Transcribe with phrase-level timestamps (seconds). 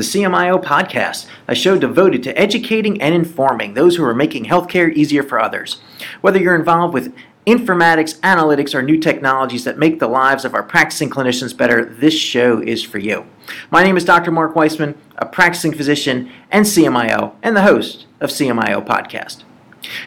[0.00, 4.90] the CMIO podcast, a show devoted to educating and informing those who are making healthcare
[4.94, 5.78] easier for others.
[6.22, 7.14] Whether you're involved with
[7.46, 12.14] informatics, analytics, or new technologies that make the lives of our practicing clinicians better, this
[12.14, 13.26] show is for you.
[13.70, 14.30] My name is Dr.
[14.30, 19.42] Mark Weissman, a practicing physician and CMIO, and the host of CMIO Podcast.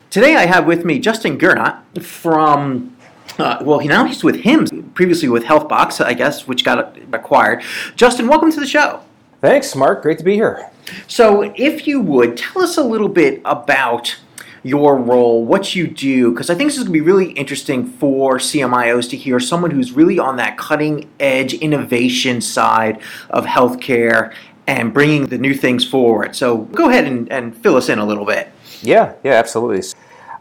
[0.10, 2.98] Today I have with me Justin Gernot from
[3.38, 7.64] uh, well, now he's with HIMSS, previously with HealthBox, I guess, which got acquired.
[7.96, 9.04] Justin, welcome to the show.
[9.44, 10.04] Thanks, Mark.
[10.04, 10.72] Great to be here.
[11.10, 14.16] So, if you would, tell us a little bit about
[14.64, 17.86] your role, what you do, because I think this is going to be really interesting
[17.86, 24.34] for CMIOs to hear someone who's really on that cutting edge innovation side of healthcare
[24.66, 26.38] and bringing the new things forward.
[26.38, 28.50] So, go ahead and, and fill us in a little bit.
[28.82, 29.86] Yeah, yeah, absolutely.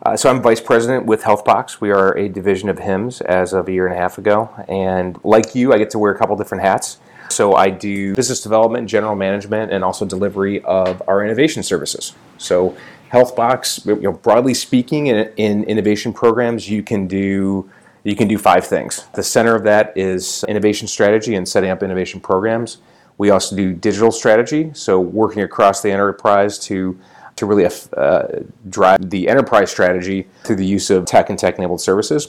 [0.06, 1.80] Uh, so I'm vice president with HealthBox.
[1.80, 4.48] We are a division of HIMSS as of a year and a half ago.
[4.68, 6.98] And like you, I get to wear a couple different hats.
[7.32, 12.14] So I do business development, general management, and also delivery of our innovation services.
[12.38, 12.76] So
[13.12, 17.70] HealthBox, you know, broadly speaking, in, in innovation programs, you can do
[18.04, 19.06] you can do five things.
[19.14, 22.78] The center of that is innovation strategy and setting up innovation programs.
[23.16, 26.98] We also do digital strategy, so working across the enterprise to
[27.36, 27.66] to really
[27.96, 28.26] uh,
[28.68, 32.28] drive the enterprise strategy through the use of tech and tech enabled services.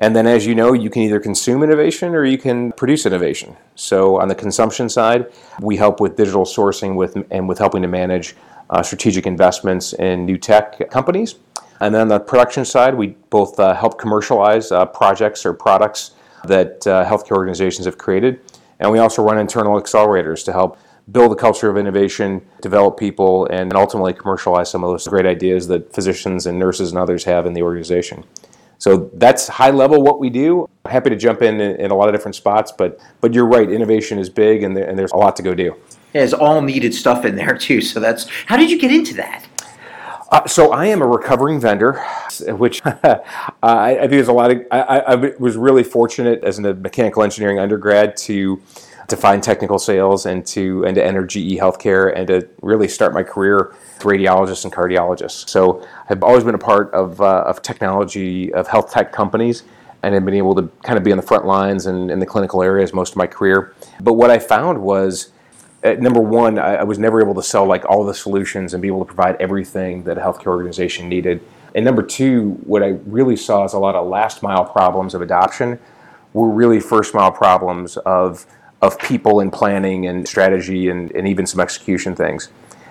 [0.00, 3.54] And then, as you know, you can either consume innovation or you can produce innovation.
[3.74, 7.88] So, on the consumption side, we help with digital sourcing with, and with helping to
[7.88, 8.34] manage
[8.70, 11.34] uh, strategic investments in new tech companies.
[11.80, 16.12] And then on the production side, we both uh, help commercialize uh, projects or products
[16.44, 18.40] that uh, healthcare organizations have created.
[18.78, 20.78] And we also run internal accelerators to help
[21.12, 25.66] build a culture of innovation, develop people, and ultimately commercialize some of those great ideas
[25.68, 28.24] that physicians and nurses and others have in the organization.
[28.80, 30.66] So that's high level what we do.
[30.86, 34.18] Happy to jump in in a lot of different spots, but but you're right, innovation
[34.18, 35.76] is big, and, and there's a lot to go do.
[36.14, 37.82] There's all needed stuff in there too.
[37.82, 39.46] So that's how did you get into that?
[40.30, 42.02] Uh, so I am a recovering vendor,
[42.48, 43.18] which uh,
[43.62, 44.62] I, I, think there's a lot of.
[44.70, 48.62] I, I, was really fortunate as a mechanical engineering undergrad to
[49.10, 53.12] to find technical sales and to and to enter GE Healthcare and to really start
[53.12, 55.48] my career with radiologists and cardiologists.
[55.48, 59.64] So I've always been a part of, uh, of technology of health tech companies
[60.02, 62.26] and have been able to kind of be on the front lines and in the
[62.26, 63.74] clinical areas most of my career.
[64.00, 65.32] But what I found was
[65.82, 68.82] uh, number one, I, I was never able to sell like all the solutions and
[68.82, 71.42] be able to provide everything that a healthcare organization needed.
[71.74, 75.22] And number two, what I really saw is a lot of last mile problems of
[75.22, 75.78] adoption
[76.32, 78.46] were really first mile problems of
[78.82, 82.48] of people and planning and strategy and, and even some execution things.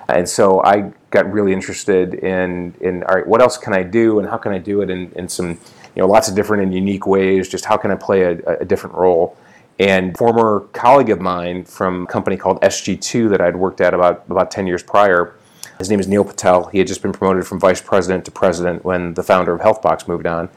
[0.07, 4.19] And so I got really interested in, in all right, what else can I do
[4.19, 6.73] and how can I do it in, in some, you know, lots of different and
[6.73, 9.37] unique ways, just how can I play a, a different role.
[9.77, 14.25] And former colleague of mine from a company called SG2 that I'd worked at about,
[14.29, 15.35] about 10 years prior,
[15.77, 16.65] his name is Neil Patel.
[16.65, 20.09] He had just been promoted from vice president to president when the founder of HealthBox
[20.09, 20.49] moved on.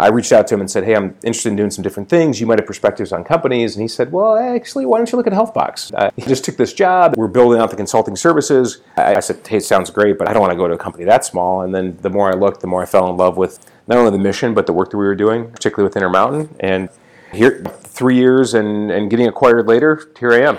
[0.00, 2.40] I reached out to him and said, "Hey, I'm interested in doing some different things.
[2.40, 5.26] You might have perspectives on companies." And he said, "Well, actually, why don't you look
[5.26, 7.14] at HealthBox?" Uh, he just took this job.
[7.16, 8.80] We're building out the consulting services.
[8.96, 10.78] I, I said, "Hey, it sounds great, but I don't want to go to a
[10.78, 13.36] company that small." And then the more I looked, the more I fell in love
[13.36, 16.54] with not only the mission but the work that we were doing, particularly with Intermountain.
[16.60, 16.88] And
[17.32, 20.58] here, three years and, and getting acquired later, here I am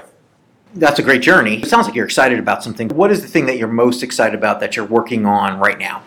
[0.73, 1.61] that's a great journey.
[1.61, 2.89] It sounds like you're excited about something.
[2.89, 6.01] What is the thing that you're most excited about that you're working on right now?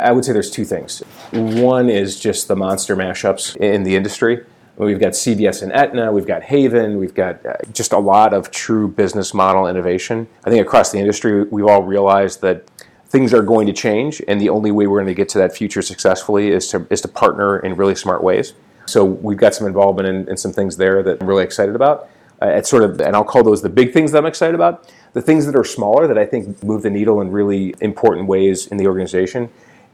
[0.00, 1.00] I would say there's two things.
[1.32, 4.44] One is just the monster mashups in the industry.
[4.76, 8.50] We've got CVS and Aetna, we've got Haven, we've got uh, just a lot of
[8.50, 10.26] true business model innovation.
[10.46, 12.66] I think across the industry, we've all realized that
[13.08, 15.54] things are going to change, and the only way we're going to get to that
[15.54, 18.54] future successfully is to, is to partner in really smart ways.
[18.86, 22.08] So we've got some involvement in, in some things there that I'm really excited about.
[22.40, 24.90] Uh, it's sort of, and I'll call those the big things that I'm excited about.
[25.12, 28.66] The things that are smaller that I think move the needle in really important ways
[28.68, 29.50] in the organization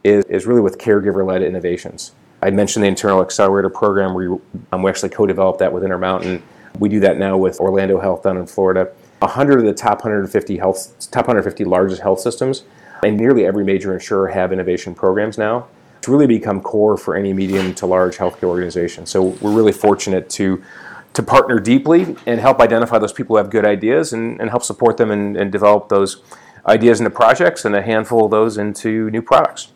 [0.07, 2.13] is, is really with caregiver-led innovations.
[2.43, 4.15] I mentioned the internal accelerator program.
[4.15, 4.29] We,
[4.73, 6.43] um, we actually co-developed that with Intermountain.
[6.79, 8.93] We do that now with Orlando Health down in Florida.
[9.21, 12.65] 100 of the top 150 health, top 150 largest health systems,
[13.03, 15.67] and nearly every major insurer have innovation programs now.
[15.99, 19.07] It's really become core for any medium to large healthcare organization.
[19.07, 20.63] So we're really fortunate to
[21.15, 24.63] to partner deeply and help identify those people who have good ideas and, and help
[24.63, 26.23] support them and, and develop those
[26.67, 29.73] ideas into projects and a handful of those into new products.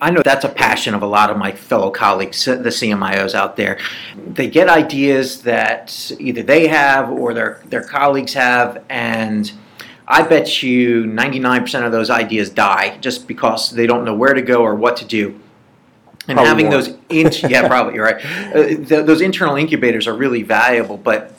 [0.00, 3.56] I know that's a passion of a lot of my fellow colleagues, the CMIOs out
[3.56, 3.78] there.
[4.16, 9.50] They get ideas that either they have or their, their colleagues have, and
[10.06, 14.42] I bet you 99% of those ideas die just because they don't know where to
[14.42, 15.40] go or what to do.
[16.26, 16.74] And probably having more.
[16.74, 18.24] those, in, yeah, probably you're right.
[18.54, 21.32] Uh, the, those internal incubators are really valuable, but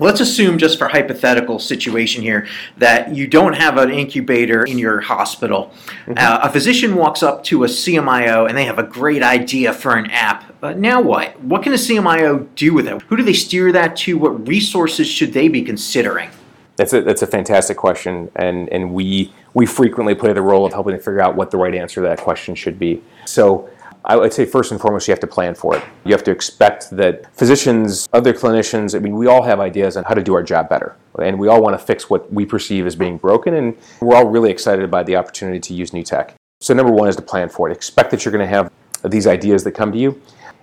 [0.00, 2.46] Let's assume, just for hypothetical situation here,
[2.78, 5.72] that you don't have an incubator in your hospital.
[6.06, 6.14] Mm-hmm.
[6.16, 9.96] Uh, a physician walks up to a CMIO and they have a great idea for
[9.96, 10.58] an app.
[10.60, 11.38] But now what?
[11.42, 13.02] What can a CMIO do with it?
[13.02, 14.16] Who do they steer that to?
[14.16, 16.30] What resources should they be considering?
[16.76, 20.72] That's a, that's a fantastic question, and, and we, we frequently play the role of
[20.72, 23.02] helping to figure out what the right answer to that question should be.
[23.26, 23.68] So
[24.04, 25.84] I would say first and foremost, you have to plan for it.
[26.04, 30.04] You have to expect that physicians, other clinicians, I mean, we all have ideas on
[30.04, 30.96] how to do our job better.
[31.20, 33.54] And we all want to fix what we perceive as being broken.
[33.54, 36.34] And we're all really excited by the opportunity to use new tech.
[36.60, 37.72] So, number one is to plan for it.
[37.72, 38.70] Expect that you're going to have
[39.04, 40.20] these ideas that come to you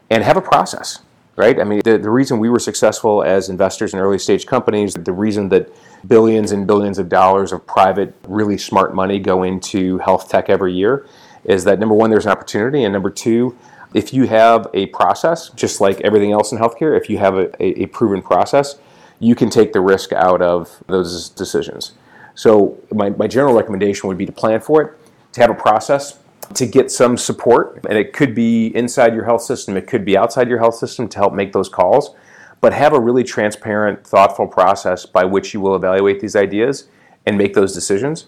[0.10, 1.00] and have a process,
[1.36, 1.60] right?
[1.60, 5.12] I mean, the, the reason we were successful as investors in early stage companies, the
[5.12, 5.70] reason that
[6.08, 10.74] billions and billions of dollars of private, really smart money go into health tech every
[10.74, 11.08] year
[11.48, 13.58] is that number one, there's an opportunity, and number two,
[13.94, 17.82] if you have a process, just like everything else in healthcare, if you have a,
[17.82, 18.76] a, proven process,
[19.20, 21.94] you can take the risk out of those decisions.
[22.36, 25.00] So, my, my general recommendation would be to plan for it,
[25.34, 26.20] to have a process,
[26.54, 30.18] to get some support, and it could be inside your health system, it could be
[30.18, 32.14] outside your health system to help make those calls,
[32.60, 36.90] but have a really transparent, thoughtful process by which you will evaluate these ideas
[37.26, 38.28] and make those decisions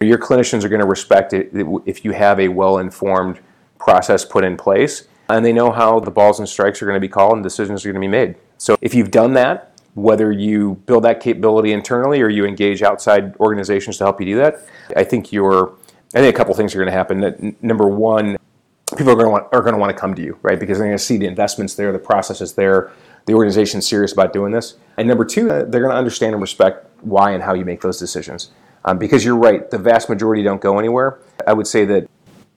[0.00, 1.50] your clinicians are going to respect it
[1.84, 3.40] if you have a well informed
[3.78, 7.00] process put in place and they know how the balls and strikes are going to
[7.00, 8.34] be called and decisions are going to be made.
[8.58, 13.36] So if you've done that, whether you build that capability internally or you engage outside
[13.36, 14.66] organizations to help you do that,
[14.96, 15.74] I think you're.
[16.12, 17.56] I think a couple things are going to happen.
[17.62, 18.36] Number one,
[18.96, 20.58] people are going to want are going to want to come to you, right?
[20.58, 22.90] Because they're going to see the investments there, the process is there,
[23.26, 24.76] the organization's serious about doing this.
[24.96, 27.98] And number two, they're going to understand and respect why and how you make those
[27.98, 28.50] decisions.
[28.84, 31.18] Um, because you're right, the vast majority don't go anywhere.
[31.46, 32.08] I would say that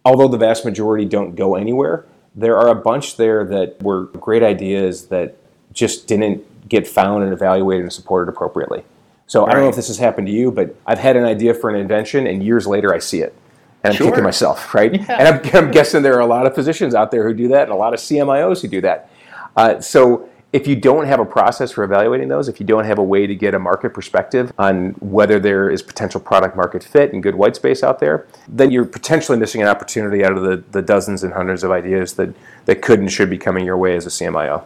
[0.05, 2.05] although the vast majority don't go anywhere,
[2.35, 5.37] there are a bunch there that were great ideas that
[5.73, 8.83] just didn't get found and evaluated and supported appropriately.
[9.27, 9.49] So right.
[9.49, 11.69] I don't know if this has happened to you, but I've had an idea for
[11.69, 13.35] an invention, and years later I see it.
[13.83, 14.09] And I'm sure.
[14.09, 14.93] kicking myself, right?
[15.07, 15.17] Yeah.
[15.19, 17.63] And I'm, I'm, guessing there are a lot of physicians out there who do that
[17.63, 19.09] and a lot of CMIOs who do that.
[19.57, 23.00] Uh, so if you don't have a process for evaluating those, if you don't have
[23.00, 27.11] a way to get a market perspective on whether there is potential product market fit
[27.11, 30.57] and good white space out there, then you're potentially missing an opportunity out of the,
[30.71, 32.29] the dozens and hundreds of ideas that,
[32.65, 34.63] that could and should be coming your way as a CMIO.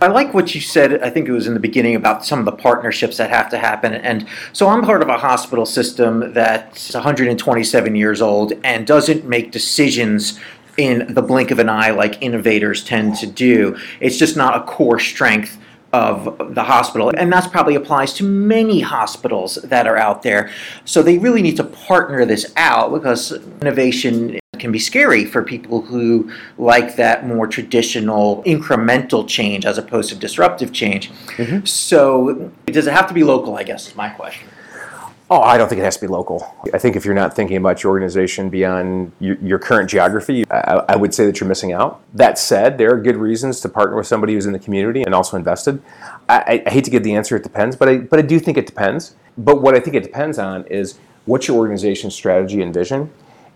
[0.00, 2.44] I like what you said, I think it was in the beginning, about some of
[2.44, 3.94] the partnerships that have to happen.
[3.94, 9.52] And so I'm part of a hospital system that's 127 years old and doesn't make
[9.52, 10.38] decisions
[10.76, 13.76] in the blink of an eye like innovators tend to do.
[14.00, 15.58] It's just not a core strength
[15.92, 17.10] of the hospital.
[17.16, 20.50] And that probably applies to many hospitals that are out there.
[20.84, 23.32] So they really need to partner this out because
[23.62, 30.08] innovation can be scary for people who like that more traditional incremental change as opposed
[30.10, 31.10] to disruptive change.
[31.36, 31.64] Mm-hmm.
[31.64, 34.48] So does it have to be local, I guess, is my question.
[35.28, 36.54] Oh, I don't think it has to be local.
[36.72, 40.84] I think if you're not thinking about your organization beyond your, your current geography, I,
[40.90, 42.00] I, would say that you're missing out.
[42.14, 45.12] That said, there are good reasons to partner with somebody who's in the community and
[45.12, 45.82] also invested.
[46.28, 48.56] I, I hate to give the answer, it depends, but I, but I do think
[48.56, 49.16] it depends.
[49.36, 53.10] But what I think it depends on is what's your organization's strategy and vision,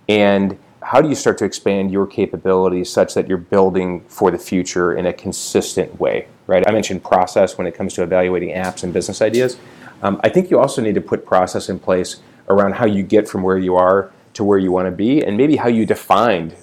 [0.08, 4.38] and how do you start to expand your capabilities such that you're building for the
[4.38, 6.66] future in a consistent way, right?
[6.66, 9.56] I mentioned process when it comes to evaluating apps and business ideas.
[10.02, 13.28] Um, I think you also need to put process in place around how you get
[13.28, 16.54] from where you are to where you want to be, and maybe how you defined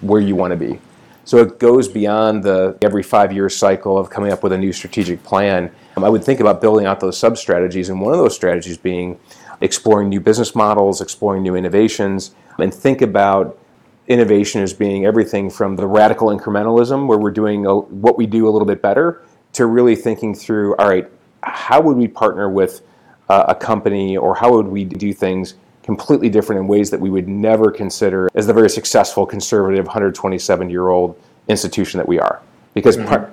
[0.00, 0.78] where you want to be.
[1.24, 4.72] So it goes beyond the every five year cycle of coming up with a new
[4.72, 5.70] strategic plan.
[5.96, 8.78] Um, I would think about building out those sub strategies, and one of those strategies
[8.78, 9.18] being
[9.60, 13.58] exploring new business models, exploring new innovations, and think about
[14.06, 18.48] innovation as being everything from the radical incrementalism, where we're doing a, what we do
[18.48, 21.10] a little bit better, to really thinking through, all right,
[21.42, 22.82] how would we partner with
[23.28, 27.10] uh, a company or how would we do things completely different in ways that we
[27.10, 32.42] would never consider as the very successful conservative 127 year old institution that we are?
[32.74, 33.08] Because mm-hmm.
[33.08, 33.30] par-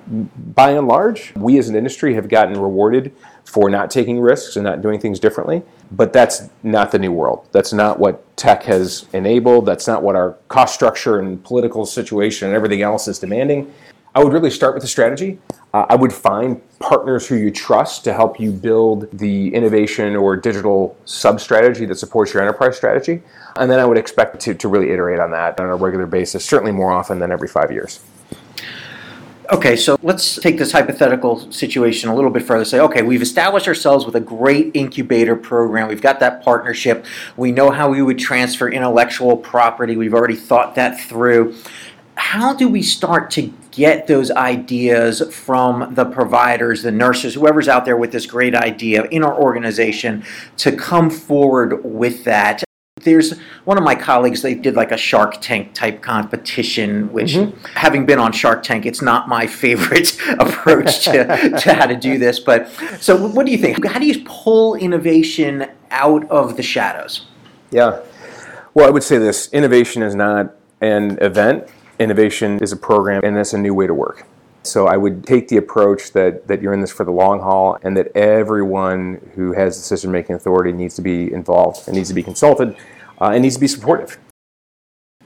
[0.54, 4.64] by and large we as an industry have gotten rewarded for not taking risks and
[4.64, 7.46] not doing things differently but that's not the new world.
[7.52, 9.66] That's not what tech has enabled.
[9.66, 13.72] That's not what our cost structure and political situation and everything else is demanding
[14.16, 15.38] I would really start with the strategy.
[15.74, 20.36] Uh, I would find partners who you trust to help you build the innovation or
[20.36, 23.20] digital sub strategy that supports your enterprise strategy.
[23.56, 26.46] And then I would expect to, to really iterate on that on a regular basis,
[26.46, 28.00] certainly more often than every five years.
[29.52, 32.64] Okay, so let's take this hypothetical situation a little bit further.
[32.64, 35.86] Say, okay, we've established ourselves with a great incubator program.
[35.86, 37.06] We've got that partnership.
[37.36, 39.96] We know how we would transfer intellectual property.
[39.96, 41.54] We've already thought that through
[42.26, 47.84] how do we start to get those ideas from the providers, the nurses, whoever's out
[47.84, 50.24] there with this great idea in our organization
[50.56, 52.64] to come forward with that?
[53.02, 57.64] There's one of my colleagues, they did like a Shark Tank type competition, which, mm-hmm.
[57.78, 61.24] having been on Shark Tank, it's not my favorite approach to,
[61.62, 62.40] to how to do this.
[62.40, 62.68] But
[62.98, 63.86] so, what do you think?
[63.86, 67.26] How do you pull innovation out of the shadows?
[67.70, 68.00] Yeah.
[68.74, 71.68] Well, I would say this innovation is not an event,
[71.98, 74.26] innovation is a program, and that's a new way to work.
[74.66, 77.78] So I would take the approach that, that you're in this for the long haul
[77.82, 82.14] and that everyone who has decision making authority needs to be involved and needs to
[82.14, 82.76] be consulted
[83.20, 84.18] uh, and needs to be supportive.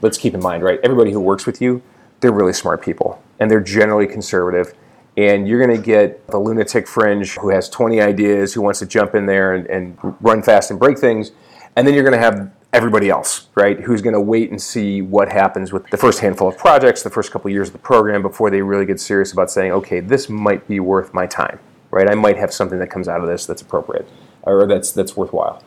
[0.02, 0.78] Let's keep in mind, right?
[0.82, 1.82] Everybody who works with you,
[2.20, 4.74] they're really smart people and they're generally conservative.
[5.16, 8.86] And you're going to get the lunatic fringe who has 20 ideas, who wants to
[8.86, 11.32] jump in there and, and run fast and break things.
[11.76, 15.02] And then you're going to have everybody else, right, who's going to wait and see
[15.02, 17.78] what happens with the first handful of projects, the first couple of years of the
[17.78, 21.58] program before they really get serious about saying, okay, this might be worth my time,
[21.90, 22.08] right?
[22.08, 24.08] I might have something that comes out of this that's appropriate
[24.42, 25.62] or that's that's worthwhile.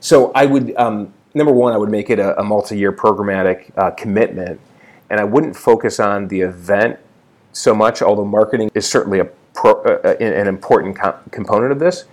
[0.00, 3.92] So I would um, number one, I would make it a, a multi-year programmatic uh,
[3.92, 4.60] commitment,
[5.10, 6.98] and I wouldn't focus on the event
[7.52, 11.78] so much, although marketing is certainly a pro, uh, uh an important co- component of
[11.78, 12.04] this.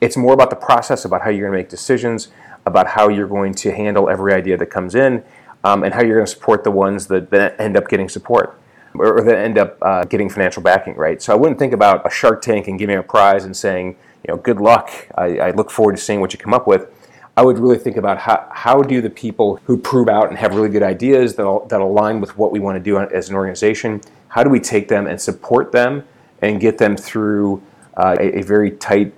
[0.00, 2.28] It's more about the process, about how you're going to make decisions,
[2.66, 5.24] about how you're going to handle every idea that comes in
[5.64, 8.58] um, and how you're going to support the ones that, that end up getting support
[8.94, 11.22] or, that end up uh, getting financial backing, right?
[11.22, 14.34] So I wouldn't think about a Shark Tank and giving a prize and saying, you
[14.34, 14.90] know, good luck.
[15.16, 16.88] I, I look forward to seeing what you come up with.
[17.36, 20.54] I would really think about how, how do the people who prove out and have
[20.54, 24.02] really good ideas that, that align with what we want to do as an organization,
[24.28, 26.04] how do we take them and support them
[26.42, 27.62] and get them through
[27.96, 29.14] uh, a, a very tight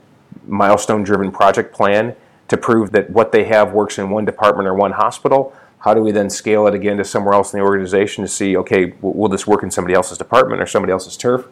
[0.46, 2.14] milestone driven project plan
[2.48, 5.54] to prove that what they have works in one department or one hospital.
[5.78, 8.56] How do we then scale it again to somewhere else in the organization to see,
[8.56, 11.46] okay, will this work in somebody else's department or somebody else's turf?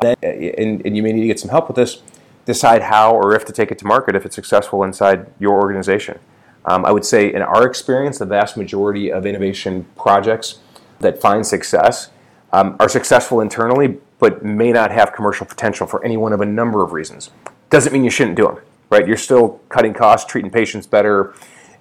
[0.00, 2.02] Then, and, and you may need to get some help with this.
[2.44, 6.18] Decide how or if to take it to market if it's successful inside your organization.
[6.64, 10.58] Um, I would say, in our experience, the vast majority of innovation projects
[11.00, 12.10] that find success
[12.52, 16.46] um, are successful internally, but may not have commercial potential for any one of a
[16.46, 17.30] number of reasons.
[17.70, 18.58] Doesn't mean you shouldn't do them
[18.90, 19.06] right?
[19.06, 21.34] You're still cutting costs, treating patients better,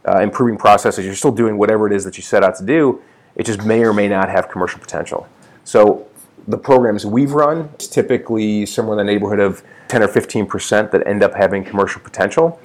[0.08, 1.06] uh, improving processes.
[1.06, 3.02] You're still doing whatever it is that you set out to do.
[3.36, 5.28] It just may or may not have commercial potential.
[5.64, 6.08] So
[6.48, 10.92] the programs we've run is typically somewhere in the neighborhood of 10 or 15 percent
[10.92, 12.60] that end up having commercial potential.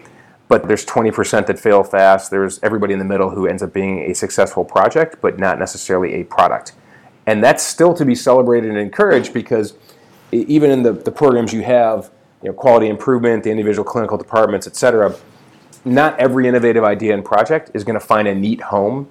[0.49, 2.31] But there's 20 percent that fail fast.
[2.31, 6.15] There's everybody in the middle who ends up being a successful project, but not necessarily
[6.15, 6.73] a product.
[7.27, 9.75] And that's still to be celebrated and encouraged because
[10.33, 12.11] even in the, the programs you have,
[12.43, 15.15] you know, quality improvement, the individual clinical departments, et cetera,
[15.85, 19.09] not every innovative idea and project is going to find a neat home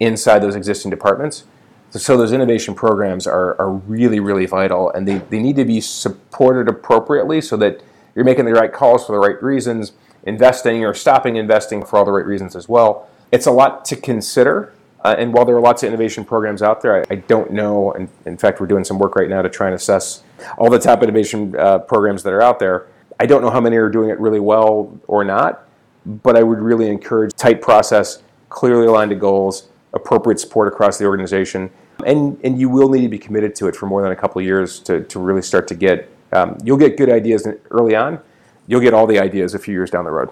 [0.00, 1.44] inside those existing departments.
[1.90, 5.64] So, so those innovation programs are, are really, really vital, and they, they need to
[5.64, 7.82] be supported appropriately so that
[8.14, 9.92] you're making the right calls for the right reasons,
[10.24, 13.08] investing or stopping investing for all the right reasons as well.
[13.30, 14.72] It's a lot to consider.
[15.04, 17.92] Uh, and while there are lots of innovation programs out there, I, I don't know.
[17.92, 20.22] And in fact, we're doing some work right now to try and assess
[20.56, 22.86] all the top innovation uh, programs that are out there.
[23.20, 25.68] I don't know how many are doing it really well or not,
[26.06, 31.04] but I would really encourage tight process, clearly aligned to goals, appropriate support across the
[31.04, 31.70] organization,
[32.04, 34.40] and and you will need to be committed to it for more than a couple
[34.40, 36.10] of years to, to really start to get.
[36.32, 38.18] Um, you'll get good ideas early on.
[38.66, 40.30] You'll get all the ideas a few years down the road.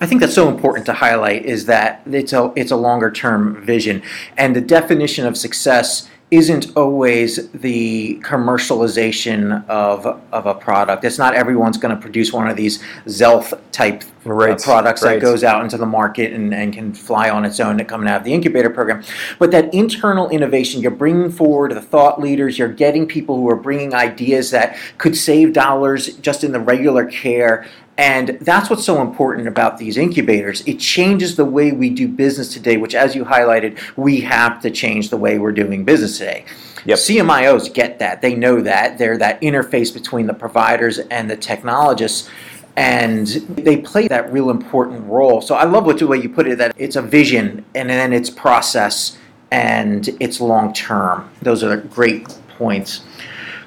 [0.00, 3.64] I think that's so important to highlight is that it's a it's a longer term
[3.64, 4.02] vision,
[4.36, 11.04] and the definition of success isn't always the commercialization of, of a product.
[11.04, 15.14] It's not everyone's going to produce one of these Zelf type uh, right, products right.
[15.14, 18.04] that goes out into the market and, and can fly on its own to come
[18.08, 19.04] out of the incubator program.
[19.38, 23.56] But that internal innovation, you're bringing forward the thought leaders, you're getting people who are
[23.56, 27.66] bringing ideas that could save dollars just in the regular care
[27.98, 30.62] and that's what's so important about these incubators.
[30.66, 34.70] It changes the way we do business today, which, as you highlighted, we have to
[34.70, 36.44] change the way we're doing business today.
[36.84, 36.98] Yep.
[36.98, 38.20] CMIOs get that.
[38.20, 38.98] They know that.
[38.98, 42.28] They're that interface between the providers and the technologists.
[42.76, 45.40] And they play that real important role.
[45.40, 48.12] So I love what the way you put it that it's a vision and then
[48.12, 49.16] it's process
[49.50, 51.30] and it's long term.
[51.40, 53.02] Those are great points.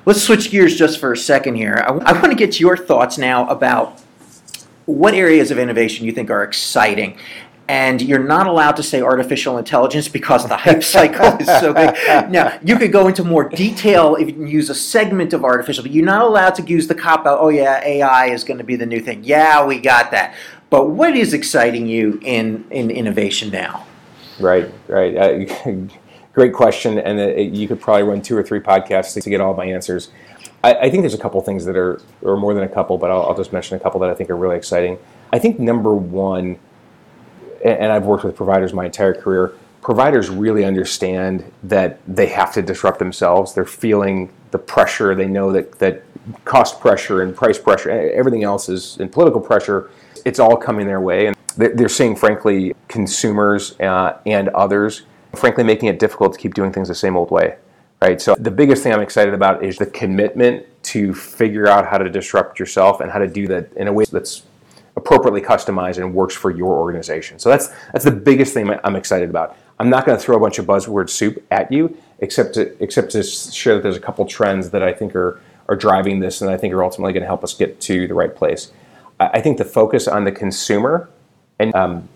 [0.05, 1.83] Let's switch gears just for a second here.
[1.85, 3.99] I, I want to get your thoughts now about
[4.89, 7.17] what areas of innovation you think are exciting
[7.69, 11.95] and you're not allowed to say artificial intelligence because the hype cycle is so big.
[12.31, 15.83] Now, you could go into more detail if you can use a segment of artificial,
[15.83, 18.63] but you're not allowed to use the cop out, oh yeah, AI is going to
[18.63, 19.23] be the new thing.
[19.23, 20.33] Yeah, we got that.
[20.71, 23.85] But what is exciting you in, in innovation now?
[24.39, 25.15] Right, right.
[25.15, 25.85] Uh,
[26.33, 29.53] great question, and it, you could probably run two or three podcasts to get all
[29.53, 30.09] my answers.
[30.63, 33.09] I, I, think there's a couple things that are, or more than a couple, but
[33.09, 34.97] I'll, I'll, just mention a couple that I think are really exciting.
[35.31, 36.59] I think number one,
[37.63, 42.61] and I've worked with providers my entire career, providers really understand that they have to
[42.61, 43.53] disrupt themselves.
[43.53, 45.15] They're feeling the pressure.
[45.15, 46.03] They know that, that
[46.45, 49.89] cost pressure and price pressure, everything else is, in political pressure,
[50.25, 51.27] it's all coming their way.
[51.27, 55.03] And they're seeing, frankly, consumers uh, and others,
[55.35, 57.57] frankly, making it difficult to keep doing things the same old way.
[58.01, 58.21] Right.
[58.21, 62.09] So the biggest thing I'm excited about is the commitment to figure out how to
[62.09, 64.43] disrupt yourself and how to do that in a way that's
[64.95, 67.39] appropriately customized and works for your organization.
[67.39, 69.57] So that's that's the biggest thing I'm excited about.
[69.79, 73.11] I'm not going to throw a bunch of buzzword soup at you, except to except
[73.11, 76.49] to share that there's a couple trends that I think are are driving this, and
[76.49, 78.71] I think are ultimately going to help us get to the right place.
[79.19, 81.09] I think the focus on the consumer
[81.59, 82.07] and um,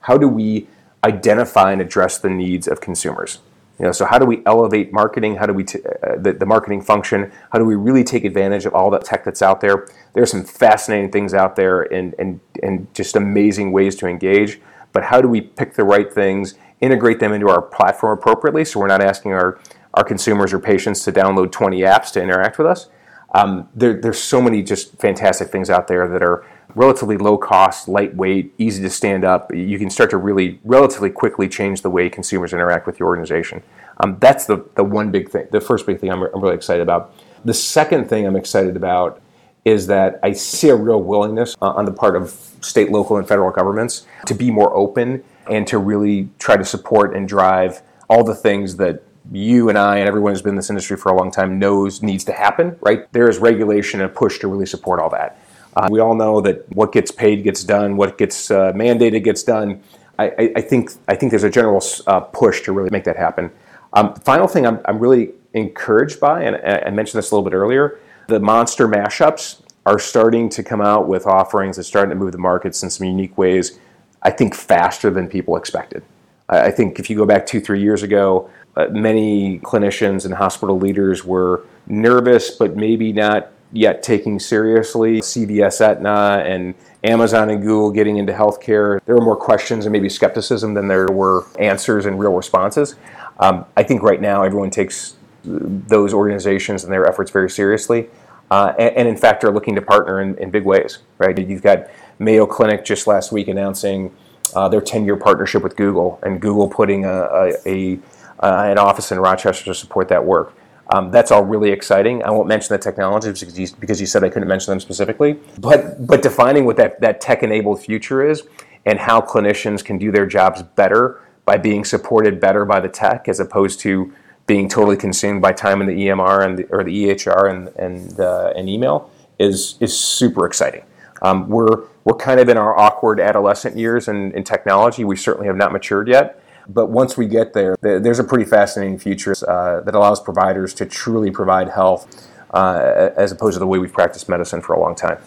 [0.00, 0.66] how do we
[1.04, 3.40] identify and address the needs of consumers.
[3.78, 5.36] You know, so how do we elevate marketing?
[5.36, 7.30] How do we t- uh, the, the marketing function?
[7.52, 9.86] How do we really take advantage of all that tech that's out there?
[10.14, 14.60] There's some fascinating things out there and, and, and just amazing ways to engage.
[14.92, 18.80] But how do we pick the right things, integrate them into our platform appropriately so
[18.80, 19.60] we're not asking our,
[19.94, 22.88] our consumers or patients to download 20 apps to interact with us?
[23.34, 26.46] Um, there, there's so many just fantastic things out there that are
[26.78, 29.52] relatively low cost, lightweight, easy to stand up.
[29.52, 33.62] You can start to really relatively quickly change the way consumers interact with your organization.
[33.98, 36.82] Um, that's the, the one big thing, the first big thing I'm, I'm really excited
[36.82, 37.12] about.
[37.44, 39.20] The second thing I'm excited about
[39.64, 42.30] is that I see a real willingness uh, on the part of
[42.60, 47.14] state, local, and federal governments to be more open and to really try to support
[47.16, 50.70] and drive all the things that you and I and everyone who's been in this
[50.70, 53.12] industry for a long time knows needs to happen, right?
[53.12, 55.38] There is regulation and a push to really support all that.
[55.76, 59.42] Uh, we all know that what gets paid gets done, what gets uh, mandated gets
[59.42, 59.82] done.
[60.18, 63.52] I, I, think I think there's a general uh, push to really make that happen.
[63.92, 67.54] Um, final thing I'm, I'm really encouraged by, and I mentioned this a little bit
[67.54, 72.32] earlier, the monster mashups are starting to come out with offerings that's starting to move
[72.32, 73.78] the markets in some unique ways.
[74.22, 76.02] I think faster than people expected.
[76.48, 80.78] I think if you go back two, three years ago, uh, many clinicians and hospital
[80.78, 87.90] leaders were nervous, but maybe not yet taking seriously CVS, Aetna, and Amazon and Google
[87.90, 89.00] getting into healthcare.
[89.04, 92.96] There were more questions and maybe skepticism than there were answers and real responses.
[93.38, 98.08] Um, I think right now everyone takes those organizations and their efforts very seriously,
[98.50, 100.98] uh, and, and, in fact are looking to partner in, in, big ways.
[101.18, 101.38] Right?
[101.38, 104.14] You've got Mayo Clinic just last week announcing
[104.54, 107.98] uh, their 10-year partnership with Google, and Google putting a, a, a
[108.40, 110.54] uh, an office in Rochester to support that work.
[110.90, 112.22] Um, that's all really exciting.
[112.22, 115.38] I won't mention the technologies because you, because you said I couldn't mention them specifically.
[115.58, 118.42] But but defining what that, that tech enabled future is
[118.86, 123.28] and how clinicians can do their jobs better by being supported better by the tech
[123.28, 124.12] as opposed to
[124.46, 128.18] being totally consumed by time in the EMR and the, or the EHR and and,
[128.20, 130.84] uh, and email is is super exciting.
[131.20, 135.04] Um, we're we're kind of in our awkward adolescent years in, in technology.
[135.04, 136.42] We certainly have not matured yet.
[136.68, 140.86] But once we get there, there's a pretty fascinating future uh, that allows providers to
[140.86, 144.94] truly provide health uh, as opposed to the way we've practiced medicine for a long
[144.94, 145.18] time.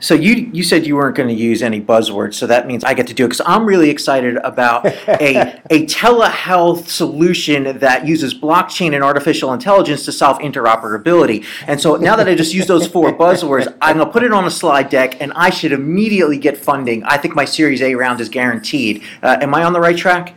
[0.00, 2.94] So you you said you weren't going to use any buzzwords, so that means I
[2.94, 8.34] get to do it because I'm really excited about a a telehealth solution that uses
[8.34, 11.44] blockchain and artificial intelligence to solve interoperability.
[11.66, 14.32] And so now that I just used those four buzzwords, I'm going to put it
[14.32, 17.02] on a slide deck, and I should immediately get funding.
[17.04, 19.02] I think my Series A round is guaranteed.
[19.22, 20.34] Uh, am I on the right track?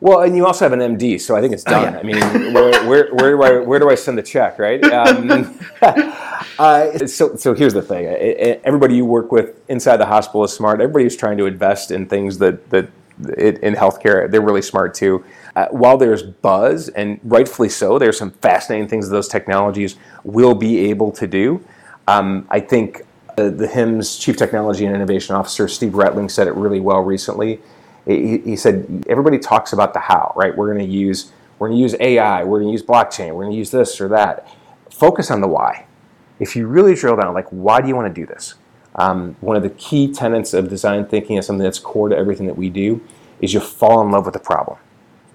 [0.00, 1.94] Well, and you also have an MD, so I think it's oh, done.
[1.94, 1.98] Oh, yeah.
[1.98, 4.82] I mean, where, where, where, do I where do I send the check, right?
[4.82, 5.58] Um,
[6.58, 8.06] uh, so so here's the thing:
[8.64, 10.80] everybody you work with inside the hospital is smart.
[10.80, 12.88] Everybody who's trying to invest in things that that
[13.36, 15.22] in healthcare, they're really smart too.
[15.54, 20.54] Uh, while there's buzz, and rightfully so, there's some fascinating things that those technologies will
[20.54, 21.62] be able to do.
[22.08, 23.02] Um, I think
[23.36, 27.60] the, the HIMSS Chief Technology and Innovation Officer Steve Wretling said it really well recently
[28.06, 30.56] he, he said everybody talks about the how, right?
[30.56, 33.44] We're going to use we're going to use AI, we're going to use blockchain, we're
[33.44, 34.48] going to use this or that.
[34.90, 35.86] Focus on the why.
[36.38, 38.54] If you really drill down, like why do you want to do this?
[38.94, 42.46] Um, one of the key tenets of design thinking is something that's core to everything
[42.46, 43.00] that we do
[43.40, 44.78] is you fall in love with the problem.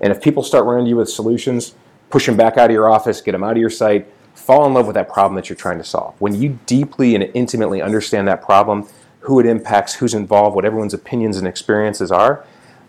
[0.01, 1.75] And if people start running to you with solutions,
[2.09, 4.73] push them back out of your office, get them out of your sight, fall in
[4.73, 6.19] love with that problem that you're trying to solve.
[6.19, 8.87] When you deeply and intimately understand that problem,
[9.21, 12.45] who it impacts, who's involved, what everyone's opinions and experiences are,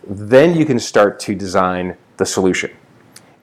[0.08, 2.70] then you can start to design the solution.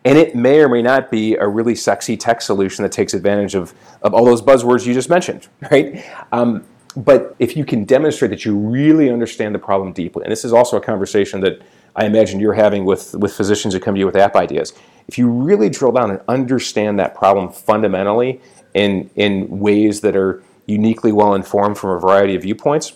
[0.05, 3.55] And it may or may not be a really sexy tech solution that takes advantage
[3.55, 6.03] of, of all those buzzwords you just mentioned, right?
[6.31, 10.45] Um, but if you can demonstrate that you really understand the problem deeply, and this
[10.45, 11.61] is also a conversation that
[11.95, 14.73] I imagine you're having with, with physicians who come to you with app ideas.
[15.07, 18.41] If you really drill down and understand that problem fundamentally
[18.73, 22.93] in, in ways that are uniquely well informed from a variety of viewpoints,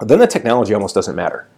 [0.00, 1.48] then the technology almost doesn't matter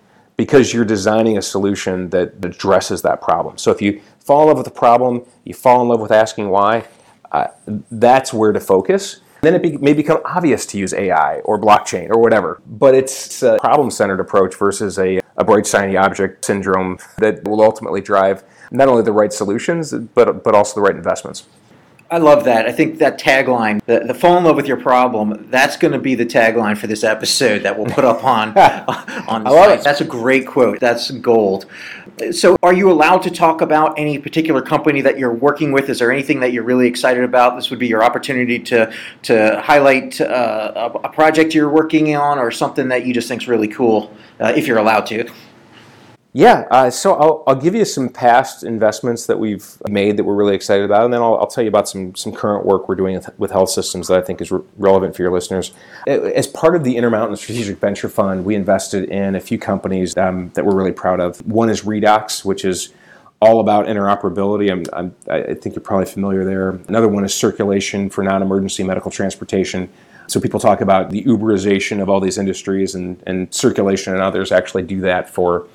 [0.40, 3.58] because you're designing a solution that addresses that problem.
[3.58, 6.48] So if you fall in love with the problem, you fall in love with asking
[6.48, 6.86] why,
[7.30, 7.48] uh,
[7.90, 9.20] that's where to focus.
[9.42, 12.62] Then it be, may become obvious to use AI or blockchain or whatever.
[12.66, 17.60] But it's a problem centered approach versus a, a bright, shiny object syndrome that will
[17.60, 21.44] ultimately drive not only the right solutions, but, but also the right investments.
[22.12, 22.66] I love that.
[22.66, 25.98] I think that tagline, the, the fall in love with your problem, that's going to
[25.98, 29.66] be the tagline for this episode that we'll put up on on the I love
[29.66, 29.78] site.
[29.78, 29.84] it.
[29.84, 30.80] That's a great quote.
[30.80, 31.66] That's gold.
[32.32, 35.88] So, are you allowed to talk about any particular company that you're working with?
[35.88, 37.54] Is there anything that you're really excited about?
[37.54, 38.92] This would be your opportunity to
[39.22, 43.42] to highlight uh, a, a project you're working on or something that you just think
[43.42, 45.30] is really cool, uh, if you're allowed to.
[46.32, 50.36] Yeah, uh, so I'll, I'll give you some past investments that we've made that we're
[50.36, 52.94] really excited about, and then I'll, I'll tell you about some, some current work we're
[52.94, 55.72] doing with, with health systems that I think is re- relevant for your listeners.
[56.06, 60.50] As part of the Intermountain Strategic Venture Fund, we invested in a few companies um,
[60.54, 61.44] that we're really proud of.
[61.44, 62.92] One is Redox, which is
[63.42, 64.70] all about interoperability.
[64.70, 66.70] I'm, I'm, I think you're probably familiar there.
[66.86, 69.90] Another one is Circulation for non-emergency medical transportation.
[70.28, 74.52] So people talk about the Uberization of all these industries, and, and Circulation and others
[74.52, 75.66] actually do that for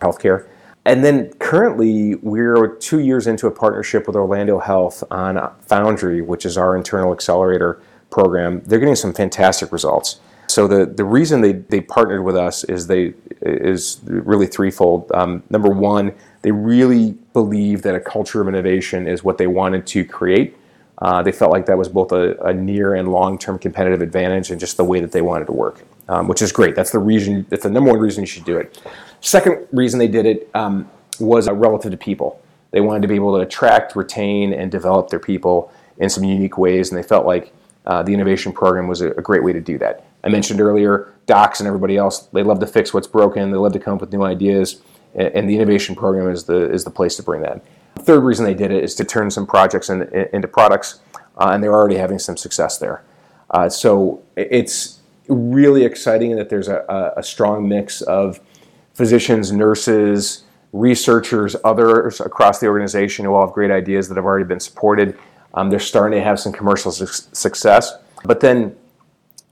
[0.00, 0.48] healthcare.
[0.84, 6.46] And then currently, we're two years into a partnership with Orlando Health on Foundry, which
[6.46, 8.62] is our internal accelerator program.
[8.64, 10.20] They're getting some fantastic results.
[10.46, 15.10] So the, the reason they, they partnered with us is they is really threefold.
[15.12, 19.86] Um, number one, they really believe that a culture of innovation is what they wanted
[19.88, 20.56] to create.
[21.02, 24.50] Uh, they felt like that was both a, a near and long term competitive advantage
[24.50, 26.74] and just the way that they wanted to work, um, which is great.
[26.74, 27.44] That's the reason.
[27.50, 28.80] That's the number one reason you should do it.
[29.20, 30.88] Second reason they did it um,
[31.20, 32.40] was uh, relative to people.
[32.70, 36.58] They wanted to be able to attract, retain, and develop their people in some unique
[36.58, 37.52] ways, and they felt like
[37.86, 40.04] uh, the innovation program was a, a, great way to do that.
[40.24, 43.72] I mentioned earlier, docs and everybody else, they love to fix what's broken, they love
[43.74, 44.82] to come up with new ideas,
[45.14, 47.64] and, and the innovation program is the, is the place to bring that.
[48.00, 50.98] Third reason they did it is to turn some projects in, in, into products,
[51.38, 53.04] uh, and they're already having some success there.
[53.50, 58.40] Uh, so it's really exciting that there's a, a strong mix of
[58.96, 64.46] physicians, nurses, researchers, others across the organization who all have great ideas that have already
[64.46, 65.18] been supported.
[65.52, 67.92] Um, they're starting to have some commercial su- success.
[68.24, 68.74] But then,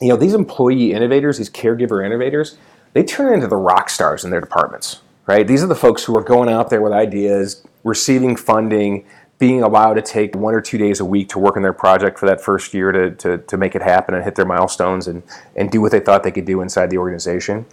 [0.00, 2.56] you know, these employee innovators, these caregiver innovators,
[2.94, 5.46] they turn into the rock stars in their departments, right?
[5.46, 9.04] These are the folks who are going out there with ideas, receiving funding,
[9.38, 12.18] being allowed to take one or two days a week to work on their project
[12.18, 15.22] for that first year to, to, to make it happen and hit their milestones and,
[15.54, 17.66] and do what they thought they could do inside the organization.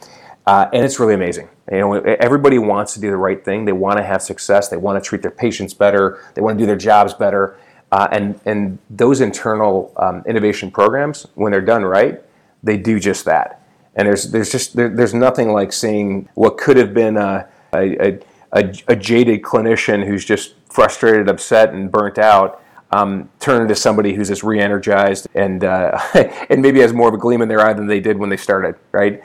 [0.48, 1.50] Uh, and it's really amazing.
[1.72, 3.66] You know, everybody wants to do the right thing.
[3.66, 4.70] They want to have success.
[4.70, 6.24] They want to treat their patients better.
[6.34, 7.58] They want to do their jobs better.
[7.92, 12.22] Uh, and and those internal um, innovation programs, when they're done right,
[12.64, 13.62] they do just that.
[13.96, 18.20] And there's there's just there, there's nothing like seeing what could have been a a,
[18.54, 22.64] a, a jaded clinician who's just frustrated, upset, and burnt out.
[22.94, 25.98] Um, turn into somebody who's just re-energized and uh,
[26.50, 28.38] and maybe has more of a gleam in their eye than they did when they
[28.38, 29.22] started, right?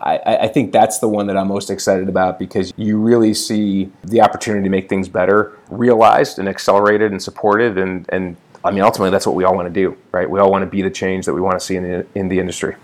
[0.00, 3.90] I, I, think that's the one that I'm most excited about because you really see
[4.04, 7.78] the opportunity to make things better realized and accelerated and supported.
[7.78, 10.28] And, and I mean, ultimately, that's what we all want to do, right?
[10.28, 12.28] We all want to be the change that we want to see in the, in
[12.28, 12.76] the industry.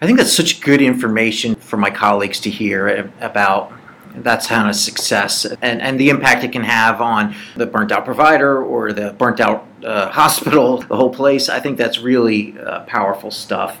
[0.00, 3.72] I think that's such good information for my colleagues to hear about
[4.16, 8.04] that's kind of success and, and the impact it can have on the burnt out
[8.04, 11.48] provider or the burnt out uh, hospital, the whole place.
[11.48, 13.78] I think that's really uh, powerful stuff.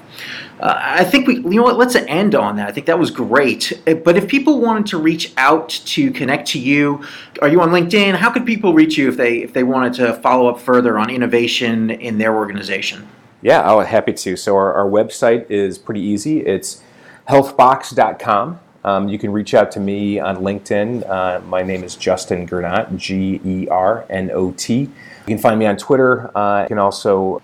[0.62, 2.68] Uh, I think we, you know what, let's end on that.
[2.68, 3.72] I think that was great.
[3.84, 7.04] Uh, but if people wanted to reach out to connect to you,
[7.42, 8.14] are you on LinkedIn?
[8.14, 11.10] How could people reach you if they if they wanted to follow up further on
[11.10, 13.08] innovation in their organization?
[13.42, 14.36] Yeah, I'll happy to.
[14.36, 16.46] So our, our website is pretty easy.
[16.46, 16.80] It's
[17.28, 18.60] healthbox.com.
[18.84, 21.08] Um, you can reach out to me on LinkedIn.
[21.08, 24.74] Uh, my name is Justin Gernot, G E R N O T.
[24.82, 24.88] You
[25.26, 26.36] can find me on Twitter.
[26.36, 27.42] Uh, you can also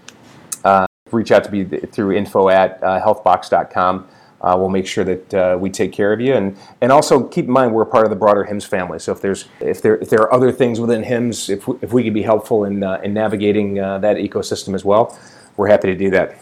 [1.13, 4.09] reach out to me through info at uh, healthbox.com.
[4.41, 7.47] Uh, we'll make sure that uh, we take care of you, and and also keep
[7.47, 9.01] in mind we're part of the broader HIMSS family.
[9.01, 11.93] So if there's if there if there are other things within HIMSS, if we, if
[11.93, 15.19] we can be helpful in in navigating that ecosystem as well,
[15.57, 16.39] we're happy to do that.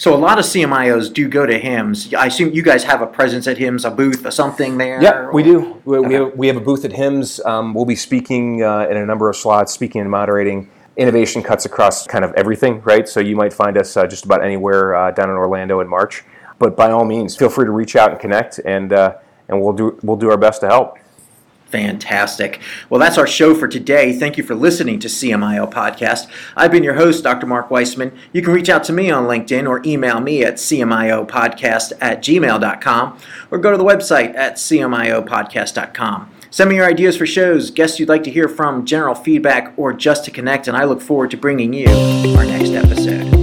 [0.00, 2.14] So a lot of CMIOs do go to HIMSS.
[2.14, 5.02] I assume you guys have a presence at HIMSS, a booth, or something there.
[5.02, 5.78] Yeah, we do.
[5.84, 6.08] We, okay.
[6.08, 7.44] we, have, we have a booth at HIMSS.
[7.44, 10.70] Um, we'll be speaking uh, in a number of slots, speaking and moderating.
[10.96, 13.08] Innovation cuts across kind of everything, right?
[13.08, 16.24] So you might find us uh, just about anywhere uh, down in Orlando in March.
[16.58, 19.16] But by all means, feel free to reach out and connect, and uh,
[19.48, 20.98] and we'll do we'll do our best to help.
[21.70, 22.60] Fantastic.
[22.88, 24.12] Well, that's our show for today.
[24.12, 26.26] Thank you for listening to CMIO Podcast.
[26.56, 27.46] I've been your host, Dr.
[27.46, 28.12] Mark Weissman.
[28.32, 33.18] You can reach out to me on LinkedIn or email me at cmiopodcast at gmail.com
[33.52, 36.30] or go to the website at cmiopodcast.com.
[36.52, 39.92] Send me your ideas for shows, guests you'd like to hear from, general feedback, or
[39.92, 41.86] just to connect, and I look forward to bringing you
[42.36, 43.39] our next episode.